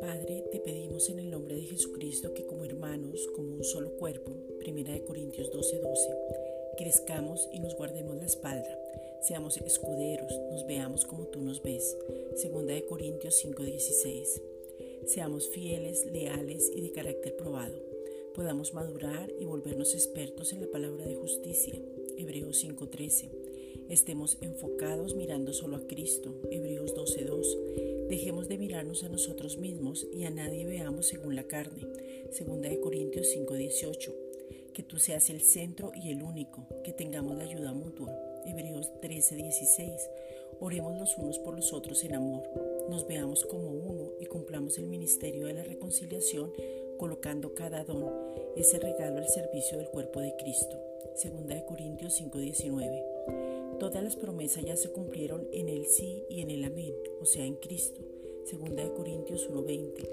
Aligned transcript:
Padre, 0.00 0.44
te 0.50 0.58
pedimos 0.60 1.10
en 1.10 1.18
el 1.18 1.30
nombre 1.30 1.56
de 1.56 1.62
Jesucristo 1.62 2.32
que 2.32 2.46
como 2.46 2.64
hermanos, 2.64 3.28
como 3.36 3.56
un 3.56 3.64
solo 3.64 3.94
cuerpo, 3.98 4.32
1 4.64 5.04
Corintios 5.06 5.50
12:12, 5.52 5.80
12, 5.82 6.16
crezcamos 6.78 7.50
y 7.52 7.60
nos 7.60 7.76
guardemos 7.76 8.16
la 8.16 8.24
espalda, 8.24 8.78
seamos 9.20 9.58
escuderos, 9.58 10.32
nos 10.50 10.66
veamos 10.66 11.04
como 11.04 11.26
tú 11.26 11.42
nos 11.42 11.62
ves, 11.62 11.98
2 12.42 12.82
Corintios 12.88 13.34
5:16, 13.34 14.40
seamos 15.04 15.50
fieles, 15.50 16.06
leales 16.06 16.72
y 16.74 16.80
de 16.80 16.92
carácter 16.92 17.36
probado, 17.36 17.76
podamos 18.34 18.72
madurar 18.72 19.30
y 19.38 19.44
volvernos 19.44 19.94
expertos 19.94 20.54
en 20.54 20.62
la 20.62 20.68
palabra 20.68 21.04
de 21.04 21.16
justicia, 21.16 21.78
Hebreos 22.16 22.56
5:13, 22.64 23.39
estemos 23.90 24.38
enfocados 24.40 25.14
mirando 25.14 25.52
solo 25.52 25.76
a 25.76 25.86
Cristo, 25.86 26.34
Hebreos 26.50 26.94
12:2, 26.94 28.08
Dejemos 28.10 28.48
de 28.48 28.58
mirarnos 28.58 29.04
a 29.04 29.08
nosotros 29.08 29.56
mismos 29.56 30.04
y 30.12 30.24
a 30.24 30.30
nadie 30.30 30.66
veamos 30.66 31.06
según 31.06 31.36
la 31.36 31.44
carne. 31.44 31.86
Segunda 32.32 32.68
de 32.68 32.80
Corintios 32.80 33.28
5:18. 33.28 34.12
Que 34.74 34.82
tú 34.82 34.98
seas 34.98 35.30
el 35.30 35.42
centro 35.42 35.92
y 35.94 36.10
el 36.10 36.24
único, 36.24 36.66
que 36.82 36.92
tengamos 36.92 37.36
la 37.36 37.44
ayuda 37.44 37.72
mutua. 37.72 38.12
Hebreos 38.44 38.90
13:16. 39.00 40.10
Oremos 40.58 40.98
los 40.98 41.16
unos 41.18 41.38
por 41.38 41.54
los 41.54 41.72
otros 41.72 42.02
en 42.02 42.16
amor. 42.16 42.42
Nos 42.88 43.06
veamos 43.06 43.44
como 43.44 43.70
uno 43.70 44.10
y 44.18 44.26
cumplamos 44.26 44.76
el 44.78 44.88
ministerio 44.88 45.46
de 45.46 45.54
la 45.54 45.62
reconciliación 45.62 46.52
colocando 46.98 47.54
cada 47.54 47.84
don, 47.84 48.12
ese 48.56 48.80
regalo 48.80 49.18
al 49.18 49.28
servicio 49.28 49.78
del 49.78 49.88
cuerpo 49.88 50.20
de 50.20 50.34
Cristo. 50.34 50.76
Segunda 51.14 51.54
de 51.54 51.64
Corintios 51.64 52.14
5:19. 52.14 53.59
Todas 53.80 54.04
las 54.04 54.14
promesas 54.14 54.62
ya 54.62 54.76
se 54.76 54.90
cumplieron 54.90 55.48
en 55.52 55.70
el 55.70 55.86
sí 55.86 56.22
y 56.28 56.42
en 56.42 56.50
el 56.50 56.64
amén, 56.64 56.92
o 57.18 57.24
sea, 57.24 57.46
en 57.46 57.54
Cristo. 57.54 58.02
Segunda 58.44 58.84
de 58.84 58.92
Corintios 58.92 59.48
1:20. 59.48 60.06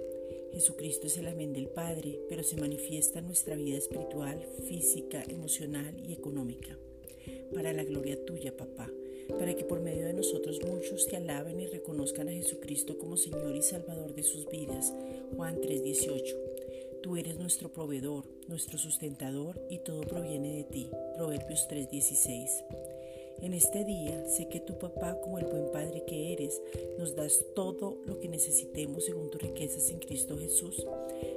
Jesucristo 0.54 1.08
es 1.08 1.18
el 1.18 1.28
amén 1.28 1.52
del 1.52 1.68
Padre, 1.68 2.18
pero 2.30 2.44
se 2.44 2.56
manifiesta 2.56 3.20
en 3.20 3.26
nuestra 3.26 3.58
vida 3.58 3.78
espiritual, 3.78 4.42
física, 4.70 5.22
emocional 5.28 5.94
y 6.08 6.14
económica. 6.14 6.80
Para 7.54 7.74
la 7.74 7.84
gloria 7.84 8.24
tuya, 8.24 8.56
papá, 8.56 8.90
para 9.38 9.54
que 9.54 9.66
por 9.66 9.82
medio 9.82 10.06
de 10.06 10.14
nosotros 10.14 10.62
muchos 10.66 11.06
te 11.08 11.18
alaben 11.18 11.60
y 11.60 11.68
reconozcan 11.68 12.30
a 12.30 12.32
Jesucristo 12.32 12.98
como 12.98 13.18
Señor 13.18 13.54
y 13.54 13.62
Salvador 13.62 14.16
de 14.16 14.24
sus 14.24 14.50
vidas. 14.50 14.94
Juan 15.36 15.60
3:18. 15.60 16.38
Tú 17.04 17.18
eres 17.18 17.38
nuestro 17.38 17.74
proveedor, 17.74 18.24
nuestro 18.48 18.78
sustentador 18.78 19.60
y 19.70 19.80
todo 19.80 20.02
proviene 20.02 20.56
de 20.56 20.64
ti. 20.64 20.90
Proverbios 21.18 21.68
3:16. 21.68 22.64
En 23.42 23.54
este 23.54 23.86
día 23.86 24.28
sé 24.28 24.48
que 24.50 24.60
tu 24.60 24.78
papá, 24.80 25.20
como 25.22 25.38
el 25.38 25.46
buen 25.46 25.72
padre 25.72 26.04
que 26.06 26.34
eres, 26.34 26.62
nos 26.98 27.16
das 27.16 27.46
todo 27.54 28.02
lo 28.06 28.20
que 28.20 28.28
necesitemos 28.28 29.06
según 29.06 29.30
tus 29.30 29.42
riquezas 29.42 29.90
en 29.92 30.00
Cristo 30.00 30.38
Jesús. 30.38 30.86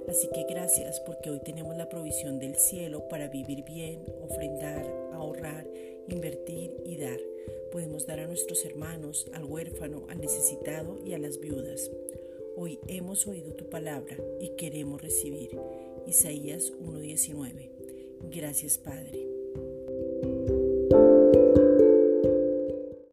Así 0.08 0.28
que 0.32 0.44
gracias 0.48 1.00
porque 1.00 1.30
hoy 1.30 1.40
tenemos 1.40 1.76
la 1.76 1.88
provisión 1.88 2.38
del 2.38 2.56
cielo 2.56 3.06
para 3.08 3.28
vivir 3.28 3.64
bien, 3.64 4.02
ofrendar, 4.22 4.86
ahorrar, 5.12 5.66
invertir 6.08 6.74
y 6.86 6.96
dar. 6.96 7.20
Podemos 7.70 8.06
dar 8.06 8.20
a 8.20 8.26
nuestros 8.26 8.64
hermanos, 8.64 9.26
al 9.34 9.44
huérfano, 9.44 10.06
al 10.08 10.20
necesitado 10.20 10.98
y 11.04 11.12
a 11.12 11.18
las 11.18 11.38
viudas. 11.38 11.90
Hoy 12.56 12.78
hemos 12.88 13.26
oído 13.26 13.52
tu 13.54 13.68
palabra 13.68 14.16
y 14.40 14.50
queremos 14.56 15.00
recibir. 15.02 15.50
Isaías 16.06 16.72
1:19. 16.80 17.70
Gracias 18.30 18.78
Padre. 18.78 19.39